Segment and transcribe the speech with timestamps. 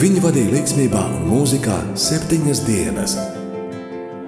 [0.00, 3.12] Viņi vadīja līdzsvarā un mūzikā septiņas dienas.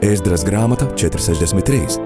[0.05, 1.97] Ēzdras grāmata 463.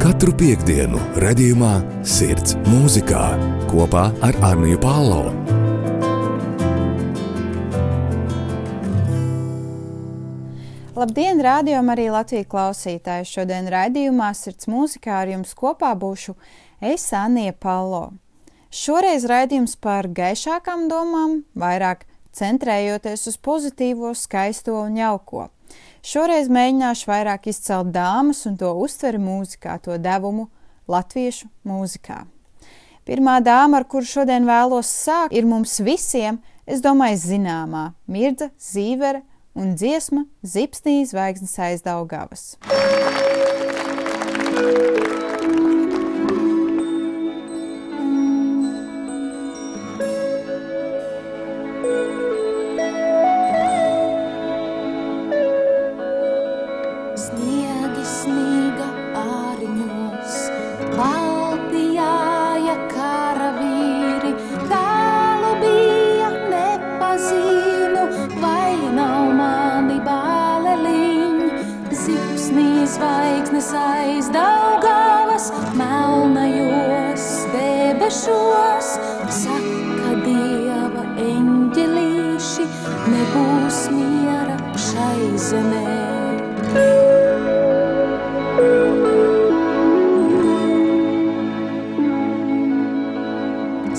[0.00, 1.74] Katru piekdienu, redzējumā,
[2.08, 3.26] sirds mūzikā
[3.68, 5.28] kopā ar Arniju Pālau.
[10.96, 13.28] Labdien, rādījumā arī Latvijas klausītāji!
[13.28, 16.32] Šodien raidījumā Sirds mūzikā ar jums kopā būšu
[16.80, 18.06] es Anija Palo.
[18.70, 22.04] Šoreiz raidījums par gaišākām domām, vairāk
[22.38, 25.48] centrējoties uz pozitīvo, skaisto un jauko.
[26.06, 30.46] Šoreiz mēģināšu vairāk izcelt dāmas un to uztveri mūzikā, to devumu
[30.86, 32.22] latviešu mūzikā.
[33.10, 39.24] Pirmā dāma, ar kuru šodien vēlos sākt, ir mums visiem, es domāju, zināmā Mirza Zīvere
[39.58, 42.52] un dziesma Zipsnī zvaigznes aizdaugavas.
[44.54, 45.09] Sniegi
[85.50, 85.84] zemē.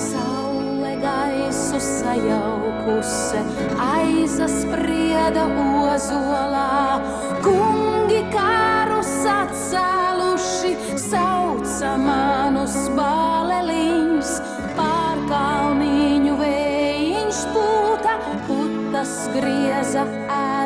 [0.00, 3.42] Saule gaisu sajaukuse,
[3.88, 7.02] aizasprieda ozolā,
[7.44, 10.72] kungi kārus atcēluši,
[11.04, 14.34] sauca manus bāleliņus,
[14.80, 20.08] pārkalniņu vējiņš pūta, putas grieza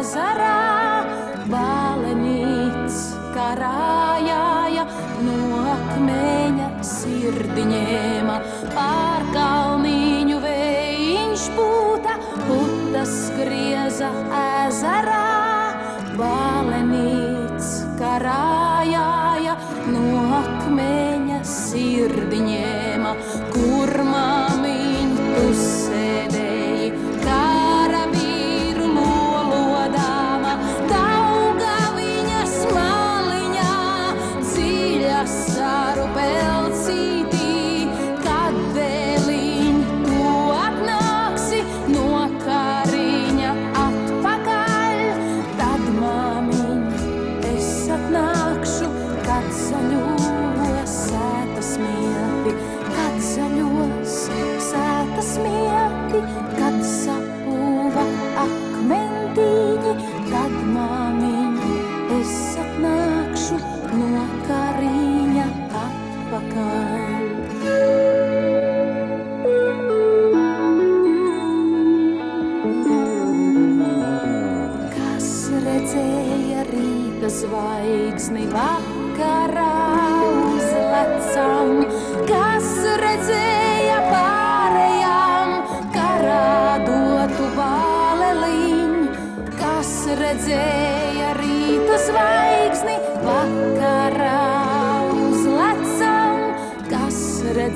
[0.07, 1.03] ezerā,
[1.51, 2.99] bālenīts
[3.35, 4.85] karājāja,
[5.27, 5.39] no
[5.73, 8.37] akmeņa sirdi ņēma,
[8.77, 14.13] pārkalniņu vējiņš pūta, putas grieza
[14.45, 15.27] ezerā,
[16.15, 19.59] bālenīts karājāja,
[19.91, 20.07] no
[20.39, 22.45] akmeņa sirdi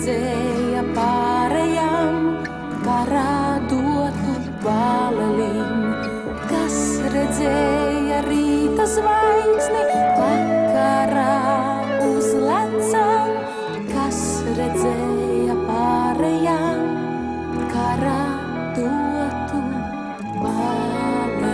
[0.00, 2.14] redzēja pārējām
[2.84, 5.90] karā dotu bāleliņu,
[6.48, 6.78] kas
[7.12, 9.82] redzēja rīta zvaigzni
[10.16, 11.36] vakarā
[12.08, 13.28] uzlecam,
[13.92, 14.22] kas
[14.56, 16.80] redzēja pārējām
[17.74, 18.24] karā
[18.80, 19.60] dotu
[20.40, 21.50] bāleliņu.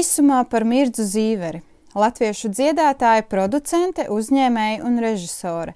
[0.00, 1.60] Īsumā par Mirdzu Zīveri,
[1.94, 5.74] latviešu dziedātāja, producente, uzņēmēja un režisore.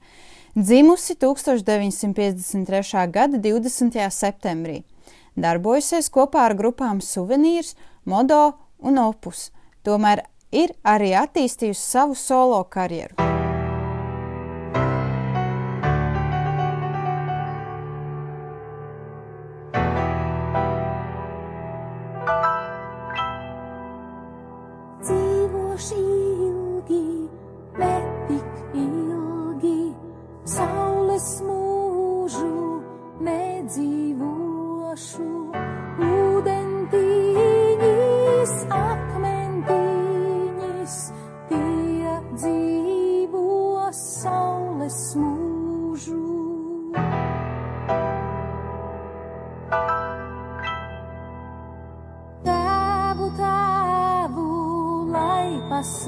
[0.55, 3.07] Dzimusi 1953.
[3.11, 3.99] gada 20.
[4.11, 4.83] septembrī.
[5.35, 7.75] Darbojusies kopā ar grupām Suvenīrs,
[8.07, 9.49] Modo un Opus,
[9.83, 10.23] tomēr
[10.55, 13.34] ir arī attīstījusi savu solo karjeru.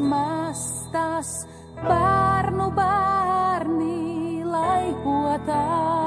[0.01, 1.47] Mastas,
[1.83, 6.06] bērnu bērni, laipotāji,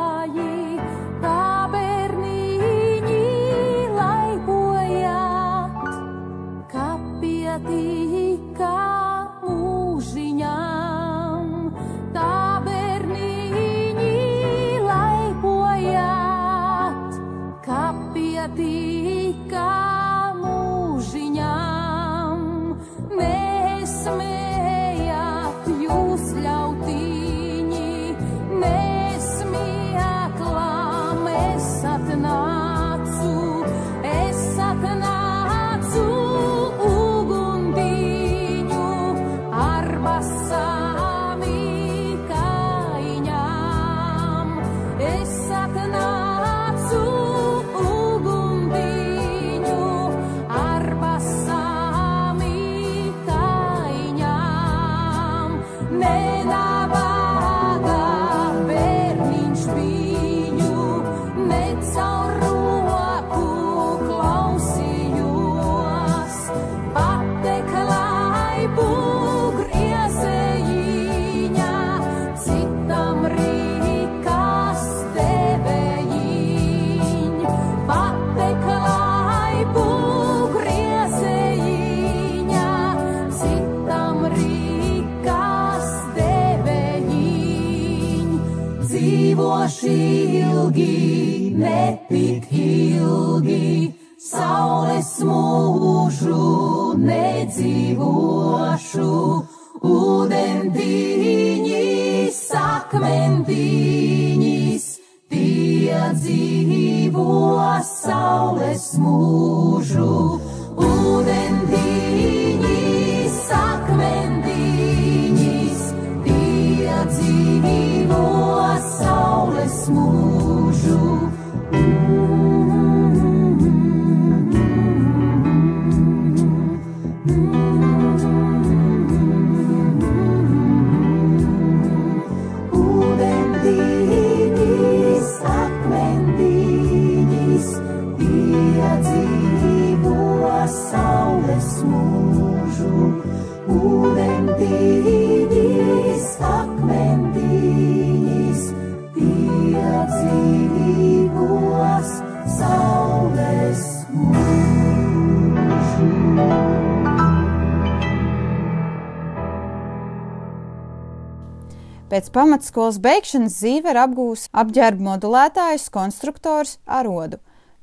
[162.20, 167.38] Pēc pamatskolas beigšanas Zīve ir apgūs apģērba modulētājs, konstruktors, arodu.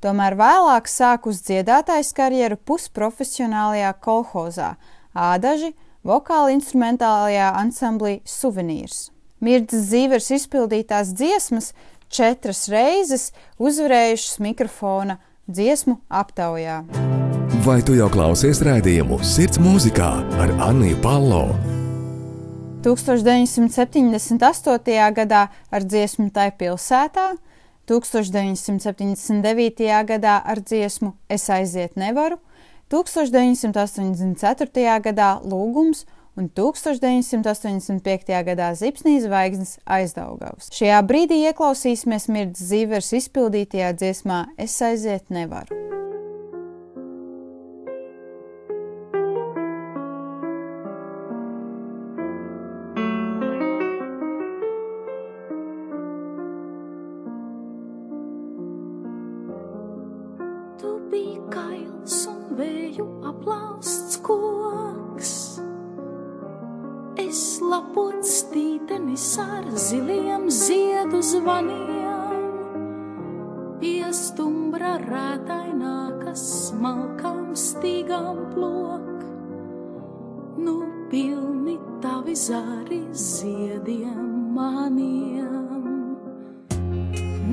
[0.04, 4.74] Tomēr vēlāk sāk uz dziedātājas karjeru pusprofesionālajā kolhozā,
[5.16, 5.70] ādaži,
[6.04, 9.06] vokāla instrumentālajā ansamblī Suvenīrs.
[9.40, 11.70] Mirdzas Zīvers izpildītās dziesmas
[12.12, 15.16] četras reizes uzvarējušas mikrofona
[15.48, 16.82] dziesmu aptaujā.
[17.64, 20.12] Vai tu jau klausies rādījumu Sirds mūzikā
[20.44, 21.46] ar Anniju Palo?
[22.86, 25.10] 1978.
[25.10, 27.34] gadā ar dziesmu Tai pilsētā,
[27.90, 30.06] 1979.
[30.06, 32.38] gadā ar dziesmu Es aiziet nevaru,
[32.90, 35.00] 1984.
[35.02, 38.44] gadā Lūgums un 1985.
[38.46, 40.70] gadā Zipsnīs zvaigznes aizdaugavs.
[40.70, 46.05] Šajā brīdī ieklausīsimies Mirds Zīvers izpildītajā dziesmā Es aiziet nevaru.
[67.70, 72.44] Lapots tītenis ar ziliem ziedu zvaniem.
[73.80, 79.24] Pie stumbra rētainā, kas smalkām stīgām plok.
[80.62, 80.76] Nu
[81.10, 85.96] pilni tavi zāri ziediem maniem.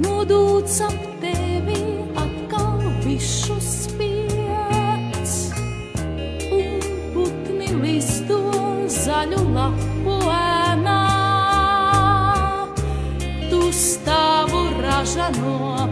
[0.04, 1.82] Nodūts ap tevi
[2.18, 5.34] atkal višu spiedz,
[6.60, 8.40] un putni listo
[9.04, 9.93] zaļu lapu
[15.24, 15.83] raža no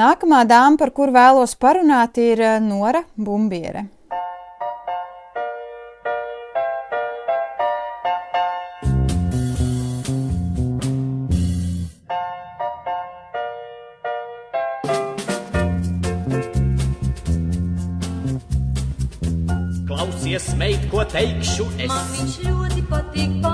[0.00, 3.84] Nākamā dāma, par kuru vēlos parunāt, ir eh, Nora Bumbiere.
[19.90, 21.92] Klausies, meit, ko teikšu es.
[21.92, 23.49] Man viņš ļoti patīk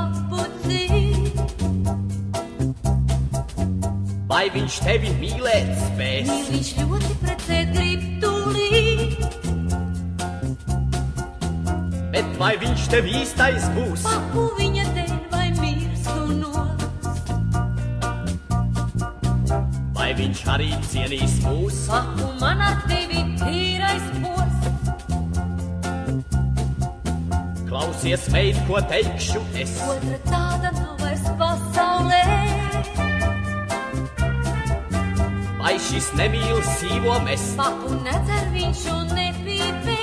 [4.37, 6.27] Vai viņš tevi mīlēt spēs?
[6.29, 9.15] Mīl viņš ļoti precēt grib tūlīt.
[12.13, 14.05] Bet vai viņš tev īstais būs?
[14.05, 16.67] Papu viņa dēļ vai mirstu no.
[19.97, 21.81] Vai viņš arī cienīs mūs?
[21.89, 24.55] Papu man ar tevi tīrais pos.
[27.73, 29.79] Klausies, meit, ko teikšu es.
[29.89, 31.86] Otra tāda nav vairs pasaulē.
[35.77, 37.43] Vai šis nemīl sīvo mēs?
[37.53, 39.97] Papu nedzer viņš un nepīpē.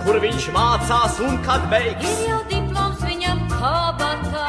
[0.00, 2.06] Kur viņš mācās un kad beigs?
[2.08, 4.46] Ir jau diploms viņam kabatā.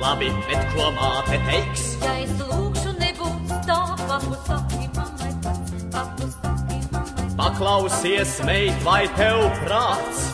[0.00, 1.84] Labi, bet ko māte teiks?
[2.06, 7.36] Ja es lūkšu, nebūs tā, papu saki mammai pats, papu saki mammai pats.
[7.42, 10.24] Paklausies, meit, vai tev prāts?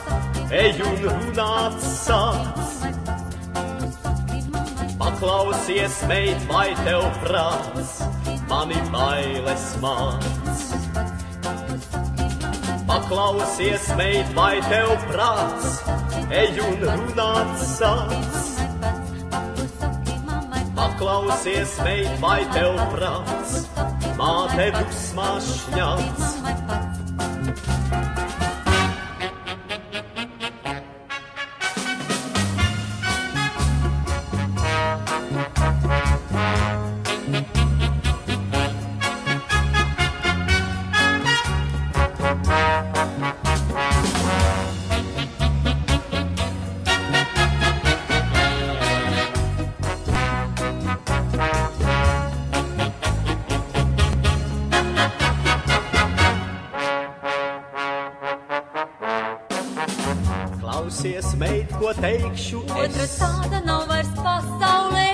[0.55, 2.66] Ej un runāt sāc.
[5.17, 7.93] Paklausies, meit, vai tev prāts?
[8.51, 10.27] Mani bailes māc.
[12.85, 15.81] Paklausies, meit, vai tev prāts?
[16.29, 18.45] Ej un runāt sāc.
[20.77, 23.63] Paklausies, meit, vai tev prāts?
[24.21, 26.86] Māte dusmās šņāts.
[60.77, 65.07] Klausies, meit, ko teikšu Otra tāda nav vairs pasaulē.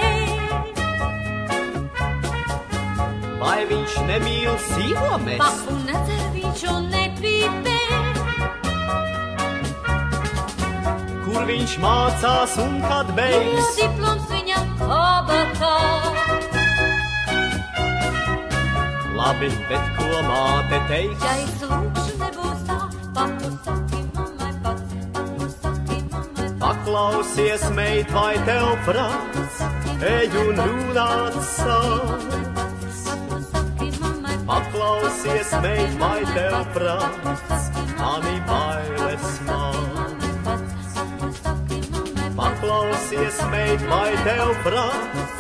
[3.39, 5.39] Vai viņš nemīl sīvo mēs?
[5.39, 7.79] Papu nedzer viņš un nepīpē.
[11.29, 13.73] Kur viņš mācās un kad beigs?
[13.79, 15.75] diploms viņam kabatā.
[19.15, 21.23] Labi, bet ko māte teiks?
[21.23, 22.02] Ja es lūkšu,
[26.93, 29.61] Paklausies, meit, vai tev prāts?
[30.05, 32.99] Ej un runāt pats.
[34.45, 37.71] Paklausies, meit, vai tev prāts?
[37.97, 40.27] Mani bailes māc.
[42.37, 45.33] Paklausies, meit, vai tev prāts?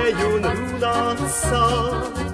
[0.00, 2.24] Ej un runāt sāc.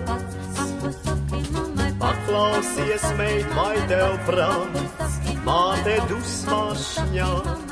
[1.99, 5.21] Paklausies, meit, vai tev prāts?
[5.51, 7.72] Māte dusmās šņāc.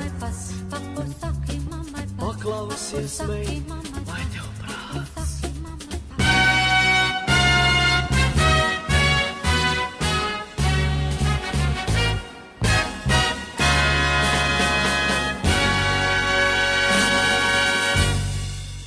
[2.40, 3.68] Paklausies, meit,
[4.08, 5.32] vai tev prāts?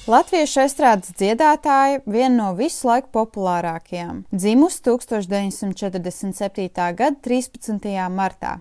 [0.09, 4.25] Latviešu estrādes dziedātāja viena no visu laiku populārākajām.
[4.33, 6.73] Dzimusi 1947.
[6.73, 8.09] gada 13.
[8.17, 8.57] martā,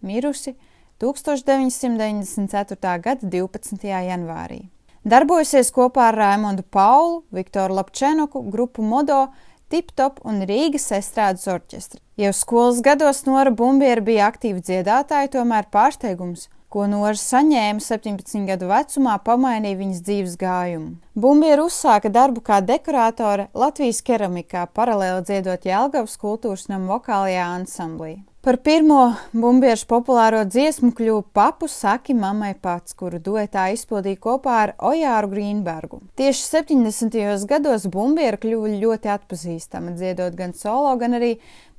[0.00, 0.56] mirusi
[1.00, 2.98] 1994.
[3.00, 3.88] gada 12.
[3.88, 4.60] janvārī.
[5.04, 9.28] Darbojusies kopā ar Raimondu Paulu, Viktoru Lapčenoku, grupu Modo,
[9.70, 12.00] Tiptop un Rīgas estrādes orķestri.
[12.20, 18.70] Jau skolas gados Nora Bumbiera bija aktīva dziedātāja, tomēr pārsteigums– ko Nora saņēma 17 gadu
[18.70, 20.94] vecumā, pamainīja viņas dzīves gājumu.
[21.18, 28.20] Bumbiera uzsāka darbu kā dekorātore Latvijas keramikā, paralēli dziedot Jelgavas kultūras namu vokālajā ansamblī.
[28.40, 34.72] Par pirmo bumbiešu populāro dziesmu kļuva papu Saki mammai pats, kuru duetā izpildīja kopā ar
[34.90, 35.98] Ojāru Grīnbergu.
[36.16, 37.44] Tieši 70.
[37.50, 41.34] gados bumbiera kļuva ļoti atpazīstama, dziedot gan solo, gan arī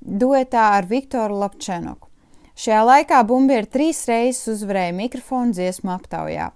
[0.05, 2.11] duetā ar Viktoru Lapčenoku.
[2.53, 6.51] Šajā laikā Bumbiera trīs reizes uzvarēja mikrofonu dziesmu aptaujā.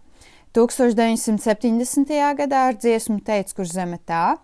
[0.53, 2.17] 1970.
[2.45, 4.35] gadā ar dziesmu Teic, kur zeme tā,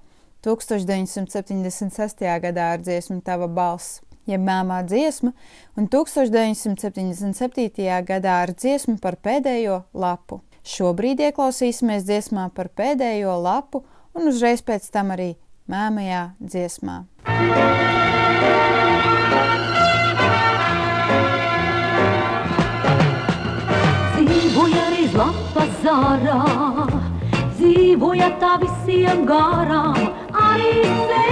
[0.42, 2.26] 1976.
[2.50, 5.32] gadā ar dziesmu Tava balss, jeb mēmā dziesma,
[5.78, 8.06] un 1977.
[8.08, 10.42] gadā ar dziesmu par pēdējo lapu.
[10.62, 13.82] Šobrīd ieklausīsimies dziesmā par pēdējo lapu
[14.14, 15.32] un uzreiz pēc tam arī
[15.72, 17.00] mēmajā dziesmā.
[24.20, 26.40] Dzīvoja reiz lapa zārā,
[27.58, 29.98] dzīvoja tā visiem garām,
[30.46, 31.32] arī sev.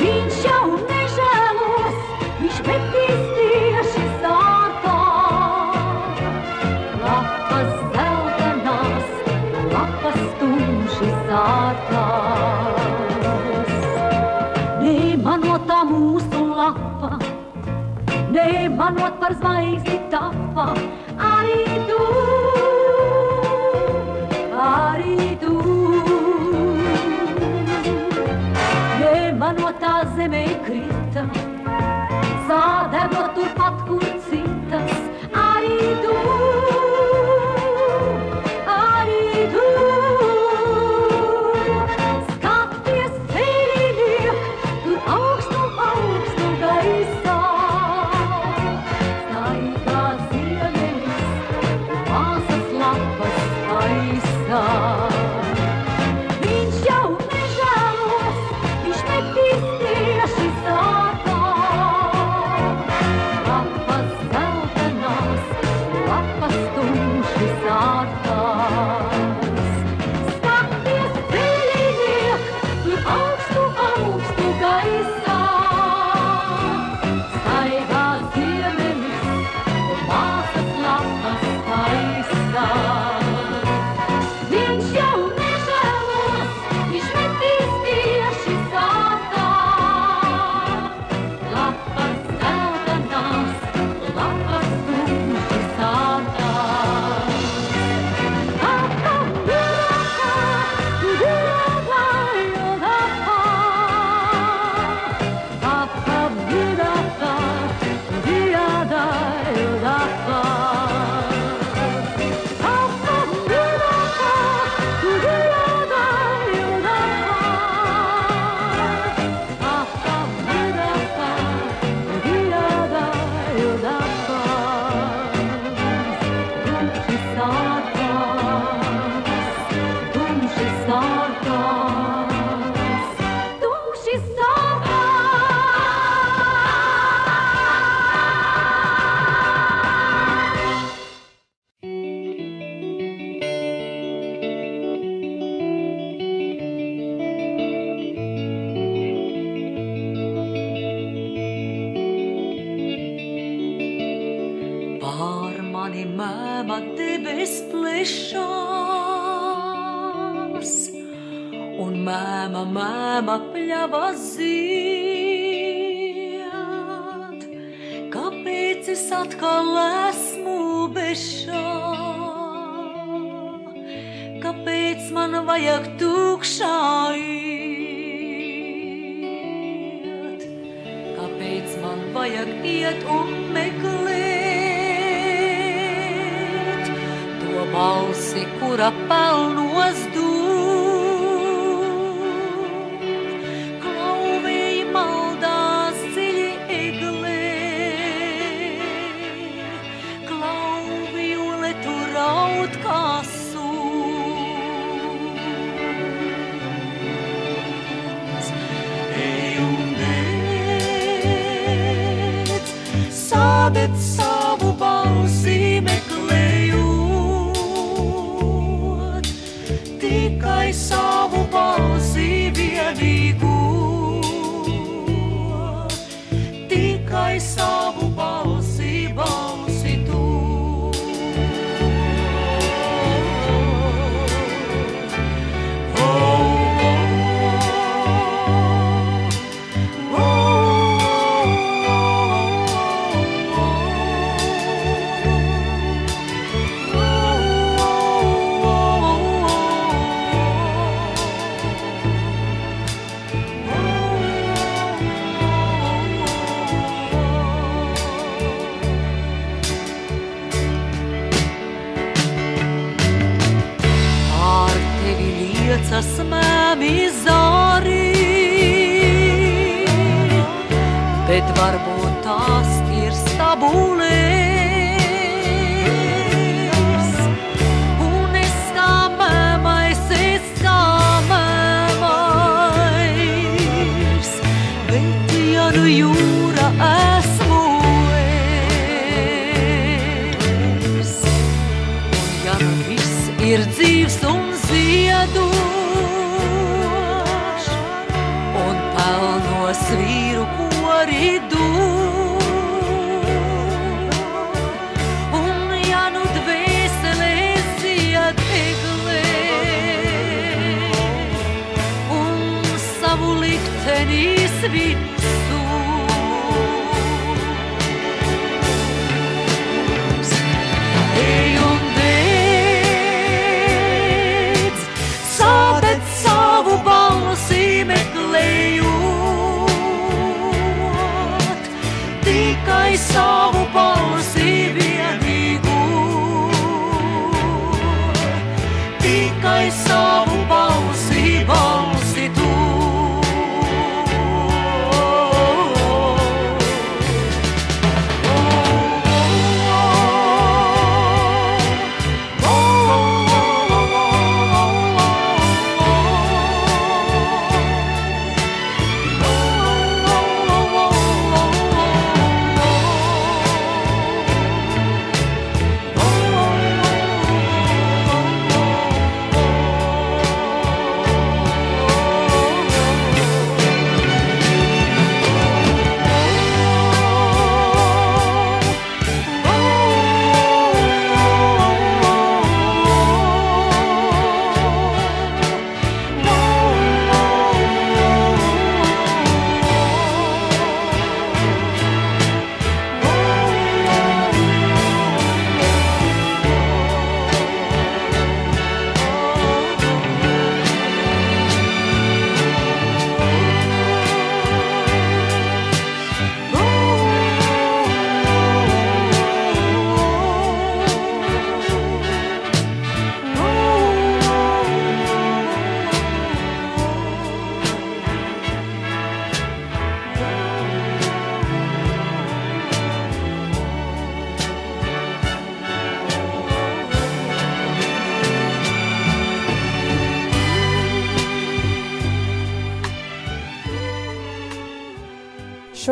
[0.00, 1.98] Viņš jau nežēlos,
[2.40, 4.96] viņš metīs tieši sātā.
[7.04, 9.08] Lapas zeltenās,
[9.74, 12.82] lapas tumši sātās.
[14.82, 17.12] Nemanotā mūsu lapa,
[18.34, 20.72] nemanot par zvaigzni tapa,
[21.34, 22.75] arī tu.
[30.16, 30.65] malzemeyi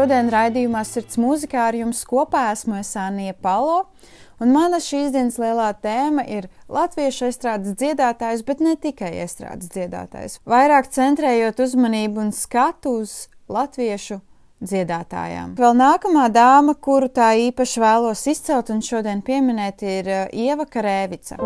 [0.04, 3.86] Šodien raidījumā Sirds mūzikā ar jums kopā esmu Esānija Palo.
[4.36, 10.42] Un mana šīs dienas lielā tēma ir latviešu estrādes dziedātājs, bet ne tikai estrādes dziedātājs.
[10.44, 13.16] Vairāk centrējot uzmanību un skatu uz
[13.48, 14.20] latviešu
[14.60, 15.56] dziedātājām.
[15.56, 21.40] Vēl nākamā dāma, kuru tā īpaši vēlos izcelt un šodien pieminēt, ir uh, Ieva Karēvica.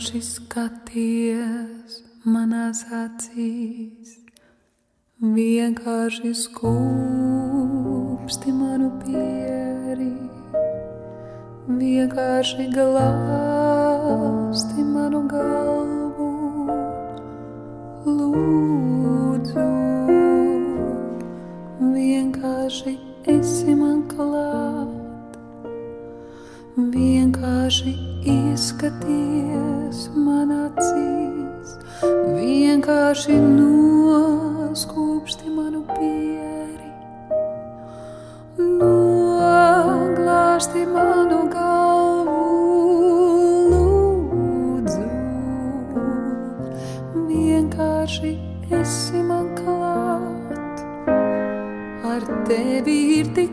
[0.00, 4.14] Vienkārši skaties manās acīs,
[5.20, 10.08] vienkārši skūpsti manu pieri,
[11.68, 16.30] vienkārši glāsti manu galvu,
[18.08, 19.68] lūdzu,
[21.92, 22.96] vienkārši
[23.36, 25.36] esi man klāt.
[26.88, 27.92] Vienkārši
[29.90, 31.72] izskaties man acīs,
[32.36, 36.92] vienkārši noskūpsti manu pieri,
[38.78, 42.38] noglāsti manu galvu,
[43.72, 45.08] lūdzu,
[47.26, 48.32] vienkārši
[48.70, 50.86] esi man klāt,
[52.14, 53.49] ar tevi ir tik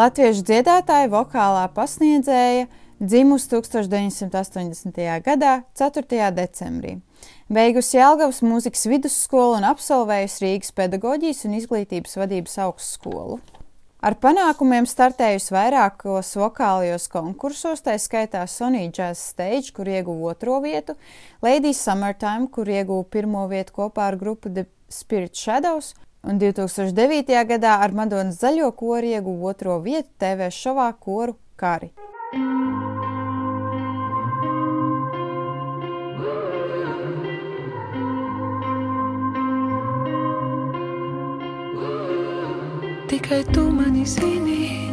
[0.00, 2.68] Latviešu dziedātāja vokālā pasniedzēja
[3.02, 4.96] dzimusi 1980.
[5.26, 6.28] gadā, 4.
[6.32, 6.94] decembrī.
[7.52, 13.40] Beigusi Jēlgavas mūzikas vidusskolu un absolvējusi Rīgas pedagoģijas un izglītības vadības augstskolu.
[14.00, 20.96] Ar panākumiem startējusi vairākos vokālajos konkursos, tā skaitā Sonija Jazz Stage, kur ieguva otro vietu,
[21.44, 27.44] Lady Summertime, kur ieguva pirmo vietu kopā ar grupu The Spirit Shadows, un 2009.
[27.48, 31.92] gadā ar Madonas zaļo koru ieguva otro vietu TV šovā koru Kari.
[43.10, 44.90] Tikai tu mani zini,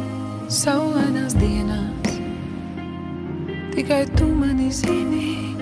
[0.50, 2.16] saulainās dienās.
[3.76, 5.54] Tikai tu mani zini,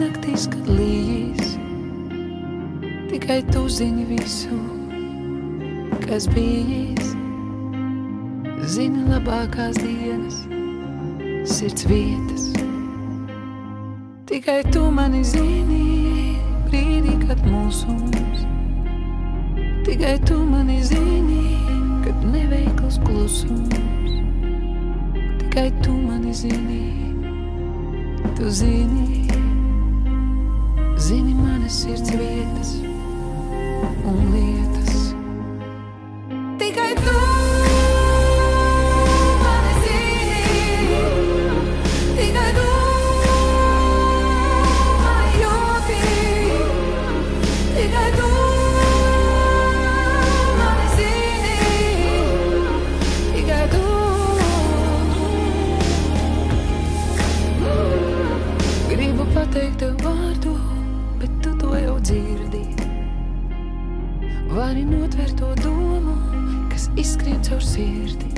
[0.00, 1.54] naktīs, kad līs.
[3.12, 4.58] Tikai tu zini visu,
[6.02, 7.12] kas bijis.
[8.74, 10.38] Zini labākās dienas,
[11.44, 12.46] sirds vietas.
[14.30, 18.46] Tikai tu mani zini, brīdī, kad mūsums.
[19.84, 21.58] Tikai tu mani zini,
[22.06, 24.16] kad neveikls klusums.
[25.42, 26.82] Tikai tu mani zini,
[28.34, 29.28] tu zini,
[30.96, 32.74] zini manas sirds vietas
[34.04, 34.93] un lietas.
[65.04, 66.16] Vari notvert to domu,
[66.70, 68.30] kas izskrien caur sirdi.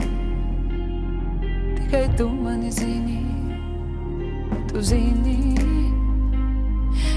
[1.77, 3.23] Tikai tu mani zini,
[4.69, 5.55] tu zini.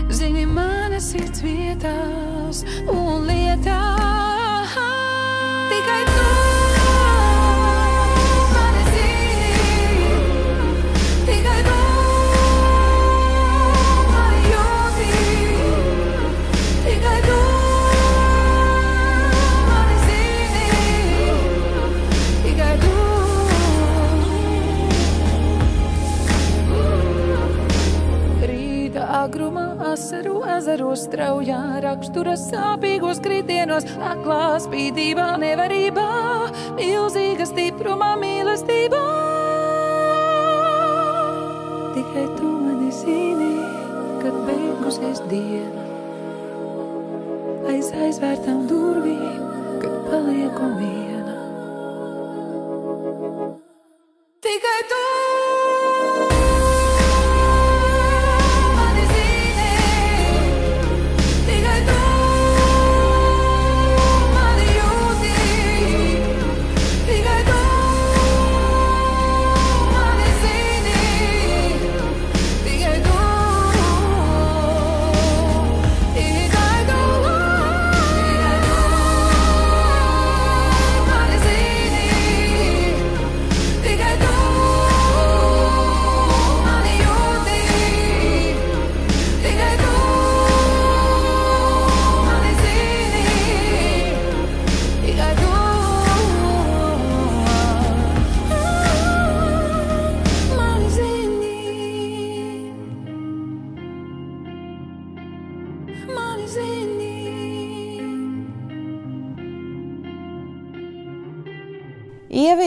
[0.10, 2.62] Zini manas sirds vietās
[2.94, 4.78] un lietās.
[5.70, 6.39] Tikai tu
[30.00, 36.06] asaru ezeros straujā, rakstura sāpīgos kritienos, aklā spīdībā, nevarībā,
[36.78, 39.02] milzīga stiprumā, mīlestībā.
[41.98, 43.52] Tikai tu mani zini,
[44.24, 45.84] kad beigusies diena.
[47.74, 49.44] Aiz aizvērtām durvīm,
[49.84, 50.99] kad palieku viena.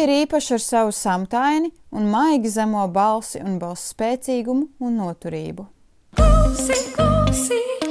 [0.02, 5.68] Ir īpaša ar savu samtaini un maigi zemo balsi un balss spēcīgumu un noturību.
[6.18, 7.81] Klusi, klusi.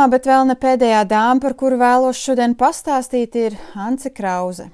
[0.00, 4.70] Nākamā, bet vēl ne pēdējā dāma, par kuru vēlos šodien pastāstīt, ir Ance Krause.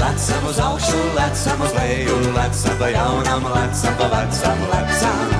[0.00, 5.37] Lecam uz augšu, lecam uz leju, lecam pa jaunam, lecam pa vecam, lecam.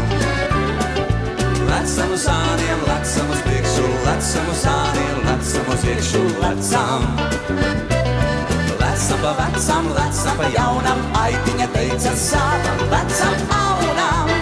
[1.79, 7.05] Lecam uz sāniem, lecam uz priekšu, lecam uz sāniem, lecam uz iekšu, lecam.
[8.81, 14.33] Lecam pa vecam, lecam pa jaunam, aitiņa teica sāpam, lecam aunam.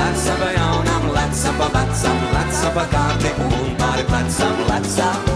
[0.00, 5.30] Lecam pa jaunam, lecam pa vecam, lecam pa kārti un pāri plecam, lecam.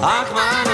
[0.00, 0.65] Ak, mana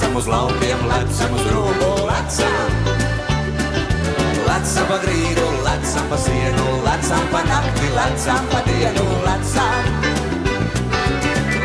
[0.00, 2.70] lecam uz laukiem, lecam uz robu, lecam.
[4.48, 9.84] Lecam pa grīdu, lecam pa sienu, lecam pa nakti, lecam pa dienu, lecam.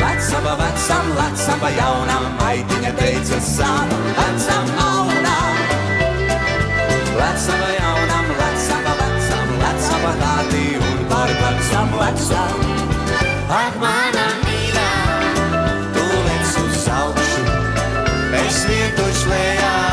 [0.01, 5.55] Lecam pa vecam, lecam pa jaunam, aitiņa teica sāpam, lecam aunam.
[7.15, 12.59] Lecam pa jaunam, lecam pa vecam, lecam pa tādi un par vecam, lecam.
[13.47, 14.04] Ak, mana
[18.95, 19.84] Deutschland.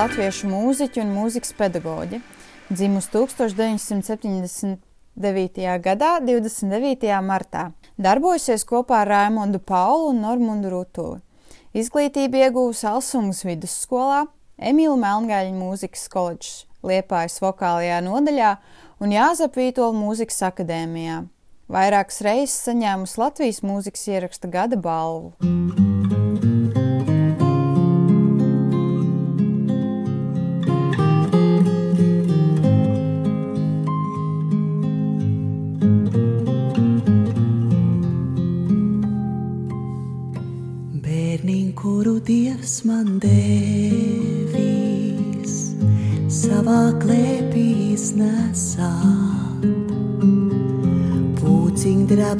[0.00, 2.22] Latviešu mūziķa un mūzikas pedagoģe.
[2.70, 4.78] Dzimusi 1979.
[5.84, 7.10] gadā, 29.
[7.26, 7.64] martā.
[8.00, 11.20] Darbojusies kopā ar Raimondu Paulu un Normundu Rutuli.
[11.76, 14.20] Izglītību iegūsi Alsungas vidusskolā,
[14.56, 18.56] Emīlu Melngaļa mūzikas koledžas, Liepājas vokālajā nodaļā
[19.04, 21.28] un Jāzep Vītola mūzikas akadēmijā.
[21.70, 25.36] Vairākas reizes saņēmusi Latvijas mūzikas ieraksta gada balvu.
[25.44, 25.99] Bērniņ,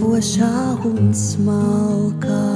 [0.00, 2.48] Drabošā un smalkā,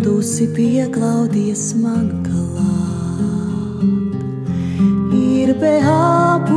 [0.00, 3.84] dusi pieklaudies man klāt.
[5.12, 6.48] Ir beāpuliņā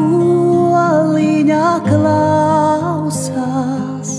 [1.90, 4.14] klausās,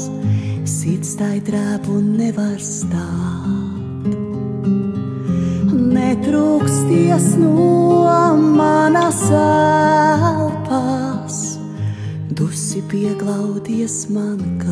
[0.69, 4.13] sirds tai drēb un nevar stāt.
[5.97, 11.41] Netrūksties no manas elpas,
[12.37, 14.66] dusi pieglaudies man klāt.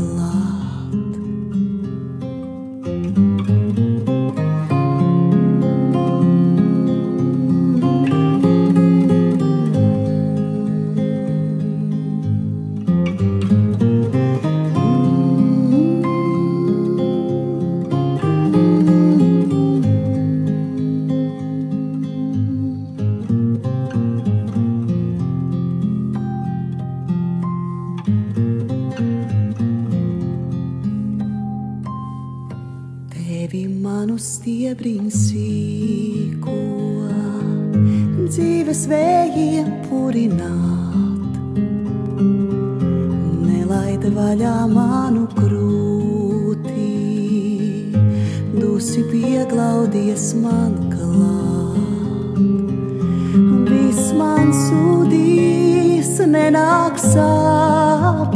[56.44, 58.34] Nenāk sapnīs,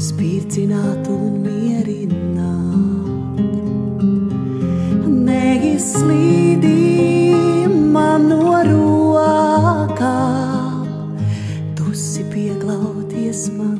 [0.00, 3.40] spīdzināt un mierināt.
[5.26, 6.78] Neizslīdī
[7.68, 10.08] man no rokām,
[11.76, 13.79] dusi pieglaudies man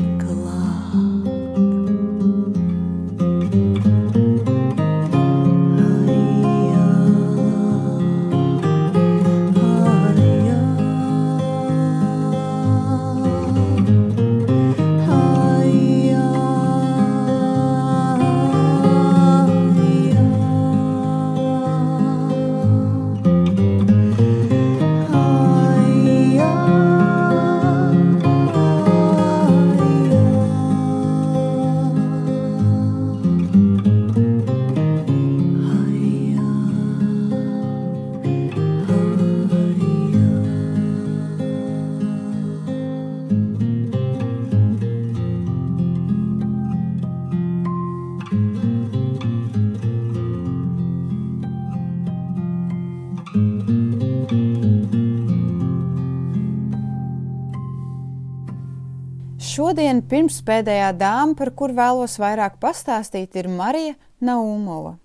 [60.11, 64.97] Šodien pirmspēdējā dāma, par kuru vēlos vairāk pastāstīt, ir Marija Naumova.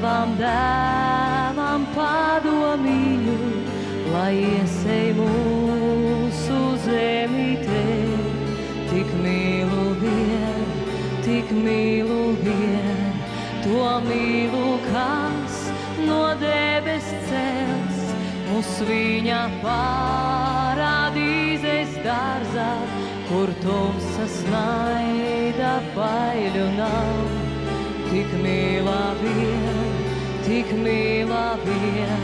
[0.00, 3.34] Savam dēlam padomīju,
[4.14, 7.82] lai iesei mūsu zemītē.
[8.88, 10.70] Tik mīlu vien,
[11.26, 13.12] tik mīlu vien,
[13.66, 15.54] to mīlu, kas
[16.08, 18.00] no debes cels,
[18.48, 20.80] mūs viņa parādīzes
[22.06, 22.72] dārzā,
[23.28, 27.14] kur tumsas naida baiļu nav.
[28.10, 29.89] Tik mīlā vien,
[30.50, 32.22] tik mīlā vien,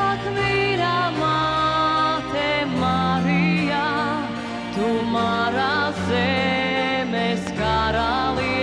[0.00, 3.88] ak mīļā māte Marijā,
[4.76, 5.74] tu marā
[6.06, 8.59] zemes karaliene,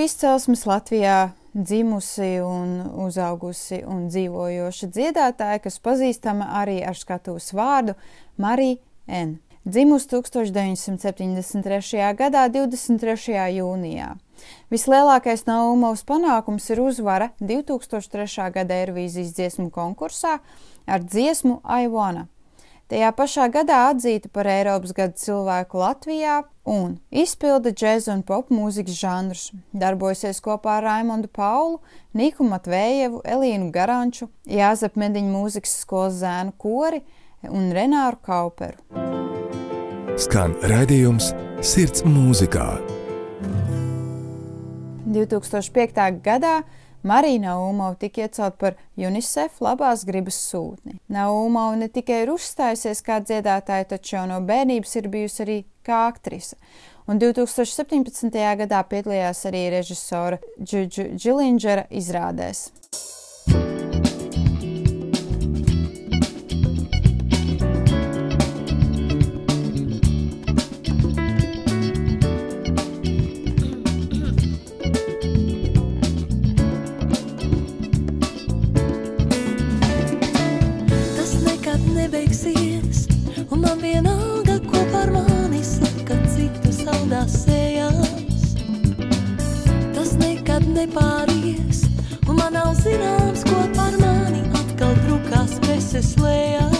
[0.00, 2.70] Krievu izcelsmes Latvijā dzimusi un
[3.04, 7.92] uzaugusi un dzīvojoša dziedātāja, kas pazīstama arī ar skatuves vārdu
[8.40, 9.34] Marija N.
[9.68, 12.16] Dzimusi 1973.
[12.16, 13.36] gadā 23.
[13.58, 14.14] jūnijā.
[14.72, 18.48] Vislielākais Naumovs panākums ir uzvara 2003.
[18.56, 20.38] gada Eirovīzijas dziesmu konkursā
[20.88, 22.24] ar dziesmu Aivana.
[22.88, 26.40] Tajā pašā gadā atzīta par Eiropas gada cilvēku Latvijā
[26.70, 29.44] un izpilda džēza un pop mūzikas žanrus.
[29.76, 31.80] Darbojasies kopā ar Raimondu Paulu,
[32.14, 37.02] Niku Matvējevu, Elīnu Garanču, Jāzep Mediņu mūzikas skolas zēnu kori
[37.50, 38.78] un Renāru Kauperu.
[40.20, 41.32] Skan raidījums
[41.64, 42.68] Sirds mūzikā.
[45.10, 46.20] 2005.
[46.22, 46.60] gadā
[47.02, 50.98] Marija Naumova tika iecelt par UNICEF labās gribas sūtni.
[51.08, 56.04] Naumova ne tikai ir uzstājusies kā dziedātāja, taču jau no bērnības ir bijusi arī kā
[56.10, 56.60] aktrise.
[57.08, 58.30] Un 2017.
[58.60, 62.68] gadā piedalījās arī režisora Džudžu Džilindžera izrādēs.
[83.90, 88.54] Vienalga, ko par mani saka citu saldās sējās.
[89.96, 91.84] Tas nekad nepāries,
[92.28, 96.79] un man nav zināms, ko par mani atkal drukās peses lejā.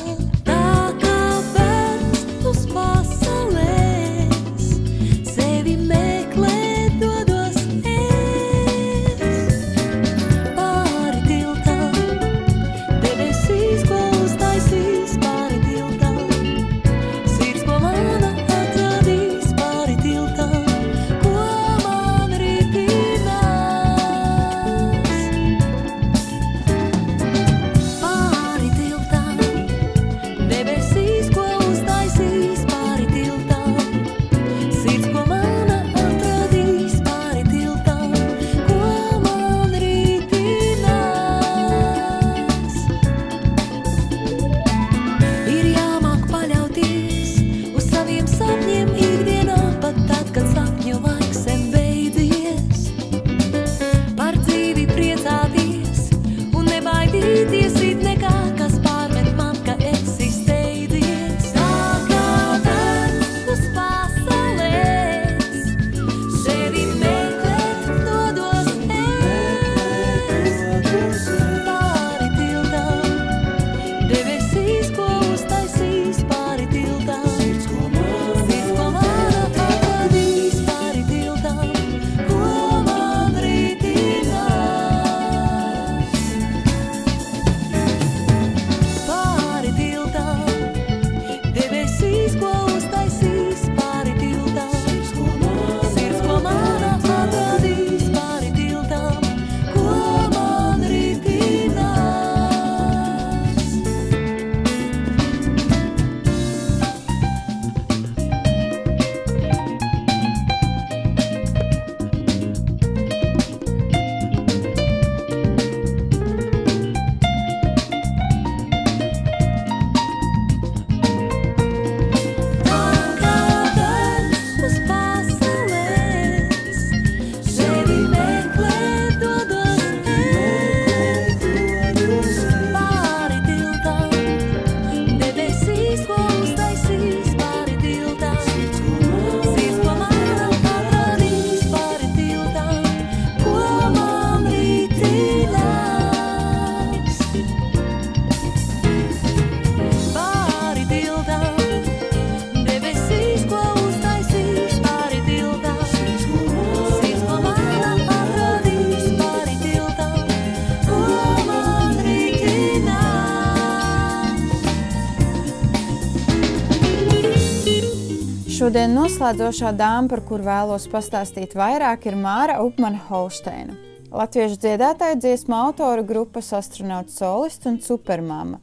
[168.70, 173.74] Šodien noslēdzošā dāma, par kuru vēlos pastāstīt vairāk, ir Māra Upmane Holsteina.
[174.14, 178.60] Latviešu dziedātāja dziesmu autora grupas astronauts solists un supermama.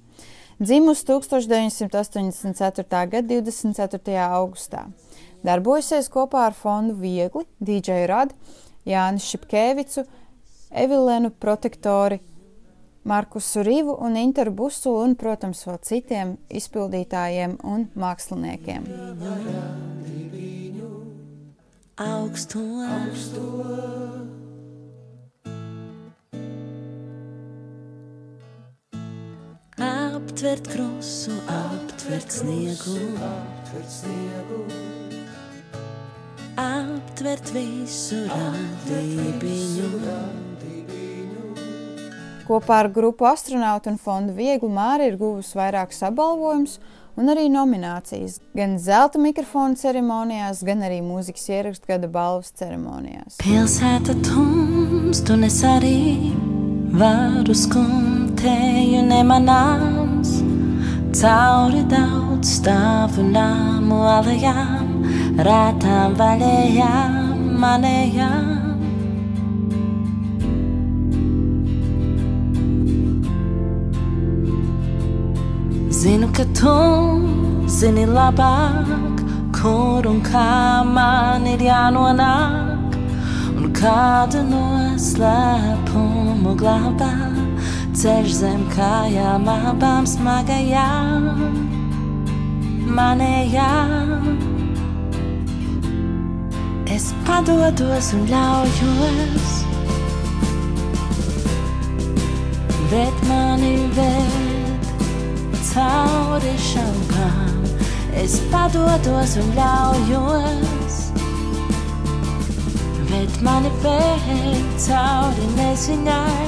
[0.64, 2.88] Dzimusi 1984.
[2.88, 4.16] gada 24.
[4.30, 4.86] augustā.
[5.44, 8.40] Darbojusies kopā ar fondu Viegli, DJ Radu,
[8.88, 10.06] Jānis Šipkevicu,
[10.72, 12.22] Evilēnu Protektori,
[13.08, 18.84] Markusu Rivu un Interu Busulu un, protams, vēl citiem izpildītājiem un māksliniekiem.
[21.98, 23.46] augstu, augstu.
[29.78, 32.98] Aptvert krusu, aptvert sniegu,
[36.58, 40.47] aptvert visu radībiņu.
[42.48, 46.78] Kopā ar grupu astronautu un fondu Viegli Māra ir guvusi vairākus apbalvojumus
[47.20, 53.42] un arī nominācijas gan zelta mikrofona ceremonijās, gan arī mūzikas ierakstu gada balvas ceremonijās.
[53.42, 56.32] Pilsēta tumst un es arī
[56.96, 60.38] varu skumtēju nemanāms.
[61.18, 65.04] Cauri daudz stāvu nāmu alejām,
[65.44, 67.20] rētām vaļējām,
[67.60, 68.77] manējām.
[75.90, 76.76] Zinu, ka tu
[77.72, 79.22] zini labāk,
[79.56, 82.98] kur un kā man ir jānonāk,
[83.56, 87.14] un kādu noslēpumu glabā
[87.98, 91.30] ceļš zem kājām abām smagajām,
[93.00, 94.28] manējām.
[96.98, 99.56] Es padodos un ļaujos,
[102.92, 104.47] bet mani vēl
[105.78, 107.66] cauri šaubām.
[108.18, 110.96] Es padodos un ļaujos,
[113.12, 116.48] bet mani vēl cauri neziņai.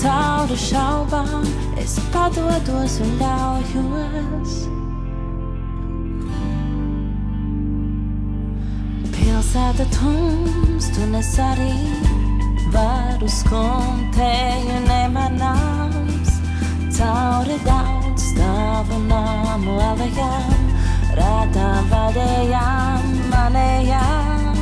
[0.00, 1.44] cauri šaubām,
[1.78, 4.54] es padodos un ļaujos.
[9.18, 11.72] Pilsēta tums, tu nes arī
[12.72, 16.36] varu skumtēju nemanāms,
[16.96, 20.64] cauri daudz stāvu nāmu alejām,
[21.16, 24.58] rētām vadējām manējām.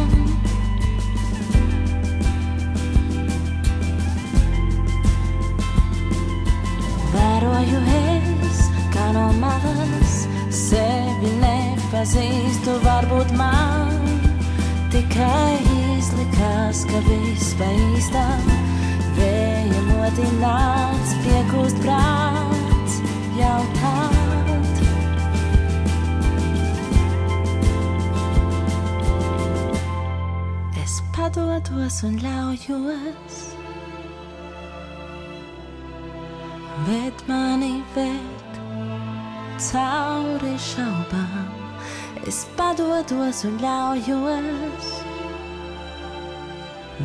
[7.15, 8.63] Vēroju es,
[8.95, 10.15] kā no malas,
[10.55, 13.99] sevi nepazīstu, varbūt man
[14.95, 15.59] tikai
[15.99, 18.49] izlikās, ka viss pa īstam
[19.19, 22.68] vēja modināts, piekūst prāts
[23.39, 24.83] jautāt.
[30.83, 33.39] Es padodos un ļaujos.
[36.87, 38.59] Bet mani ved
[39.59, 41.49] cauri šaubām,
[42.31, 44.93] es padodos un ļaujos.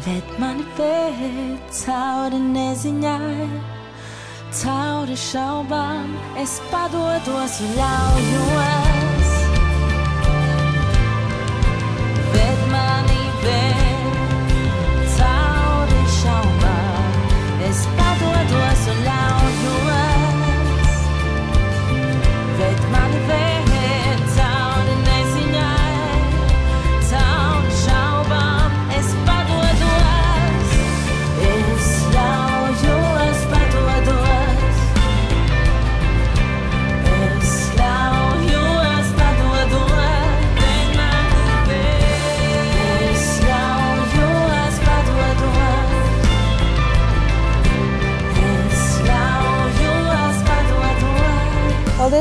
[0.06, 3.50] Bet mani ved cauri neziņai,
[4.54, 8.93] cauri šaubām, es padodos un ļaujos.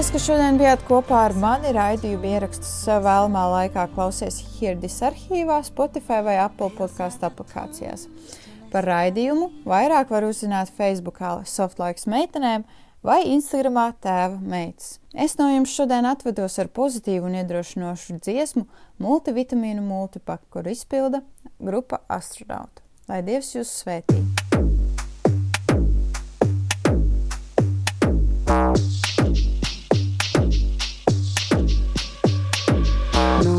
[0.03, 1.71] Paldies, ka šodien bijāt kopā ar mani.
[1.77, 8.09] Raidījumu ierakstus vēlamā laikā klausies Hirdis arhīvā, Spotify vai Apple podkāstu aplikācijās.
[8.73, 12.67] Par raidījumu vairāk var uzzināt Facebookā Softlaiks meitenēm
[13.07, 14.97] vai Instagramā tēva meitas.
[15.15, 18.67] Es no jums šodien atvedos ar pozitīvu un iedrošinošu dziesmu
[19.07, 21.23] multivitamīnu multipaku, kur izpilda
[21.63, 22.83] grupa astronauta.
[23.07, 24.19] Lai Dievs jūs svētī!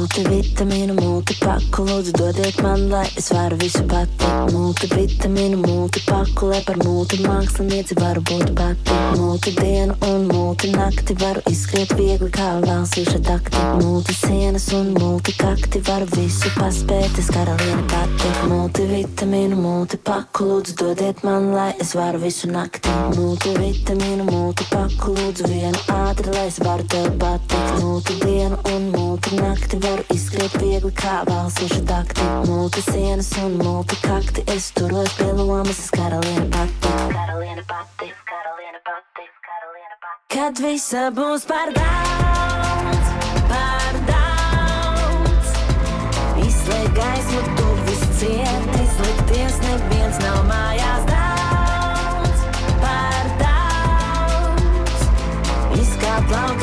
[0.04, 4.28] Multivitamīnu, multipaku, lūdzu dodiet man, lai es varu visu pati.
[4.52, 8.98] Multivitamīnu, multipaku, lai par multimākslinieci varu būt pati.
[9.16, 13.62] Multidienu un multinakti varu izskriet viegli kā valsīša takti.
[13.80, 18.34] Multisienas un multikakti varu visu paspēt, es karaliene pati.
[18.52, 22.92] Multivitamīnu, multipaku, lūdzu dodiet man, lai es varu visu nakti.
[23.16, 27.80] Multivitamīnu, multipaku, lūdzu vienu ātri, lai es varu tev patikt.
[27.80, 28.23] Multidienu
[29.34, 32.22] un multinakti varu izskriet viegli kā valsīša takti.
[32.48, 36.92] Multisienas un multikakti, es turos pie lomas, es karaliene pati.
[37.14, 40.20] Karaliene pati, karaliene pati, karaliene pati.
[40.36, 43.06] Kad visa būs par daudz,
[43.50, 45.48] par daudz.
[46.46, 52.46] Izslēg gaismu, tu viss ciet, izlikties neviens nav mājās daudz,
[52.84, 55.08] par daudz.
[55.82, 56.63] Izkāp laukā,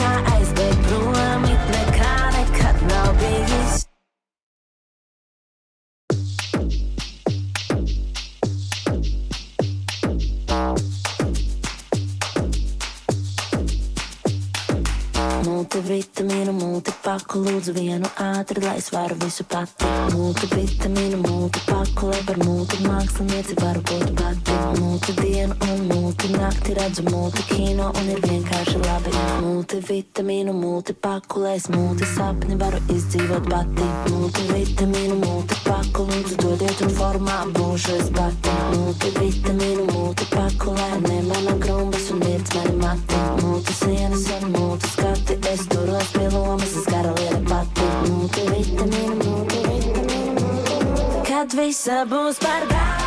[15.70, 19.86] Multivitamīnu, multipaku, lūdzu vienu ātri, lai es varu visu pati.
[20.16, 24.56] Multivitamīnu, multipaku, lai par multimākslinieci varu būt pati.
[24.80, 29.14] Multidienu un multinakti redzu multikino un ir vienkārši labi.
[29.44, 33.86] Multivitamīnu, multipaku, lai es multisapni varu izdzīvot pati.
[34.10, 38.56] Multivitamīnu, multipaku, lūdzu dodiet un formā būšu es pati.
[38.74, 43.24] Multivitamīnu, multipaku, lai ne mana grumbas un virts mani mati.
[43.44, 47.90] Multisienas un multiskati, es turos pie lomas, es karaliene pati.
[48.08, 51.24] Multivitamīnu, multivitamīnu, multivitamīnu.
[51.28, 53.00] Kad visa būs par daudz.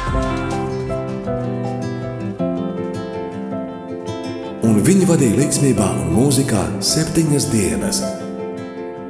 [4.73, 7.99] un viņi vadīja līdzsvarā un mūzikā septiņas dienas.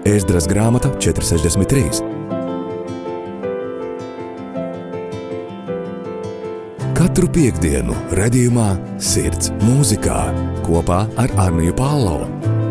[0.10, 2.04] Ēzdras grāmata 463.
[6.98, 10.20] Katru piekdienu, redzējumā, sirds mūzikā
[10.68, 12.63] kopā ar Arniju Pālau.